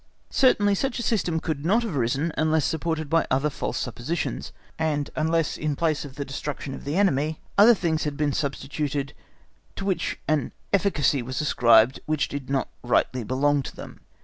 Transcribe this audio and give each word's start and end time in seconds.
Certainly 0.31 0.73
such 0.73 0.97
a 0.97 1.03
system 1.03 1.39
could 1.39 1.63
not 1.63 1.83
have 1.83 1.95
arisen 1.95 2.33
unless 2.35 2.65
supported 2.65 3.07
by 3.07 3.27
other 3.29 3.51
false 3.51 3.77
suppositions, 3.77 4.51
and 4.79 5.11
unless 5.15 5.57
in 5.59 5.75
place 5.75 6.03
of 6.05 6.15
the 6.15 6.25
destruction 6.25 6.73
of 6.73 6.85
the 6.85 6.95
enemy, 6.95 7.39
other 7.55 7.75
things 7.75 8.03
had 8.03 8.17
been 8.17 8.33
substituted 8.33 9.13
to 9.75 9.85
which 9.85 10.17
an 10.27 10.53
efficacy 10.73 11.21
was 11.21 11.39
ascribed 11.39 11.99
which 12.07 12.27
did 12.29 12.49
not 12.49 12.69
rightly 12.81 13.23
belong 13.23 13.61
to 13.61 13.75
them. 13.75 13.99